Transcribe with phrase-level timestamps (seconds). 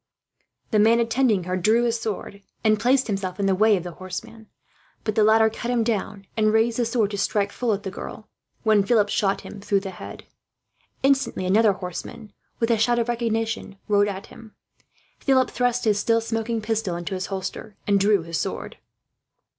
[0.71, 3.91] The man attending her drew his sword, and placed himself in the way of the
[3.91, 4.47] horseman;
[5.03, 7.91] but the latter cut him down, and raised the sword to strike full at the
[7.91, 8.27] girl,
[8.63, 10.23] when Philip shot him through the head.
[11.03, 14.55] Instantly another horseman, with a shout of recognition, rode at him.
[15.19, 18.77] Philip thrust his still smoking pistol in his holster, and drew his sword.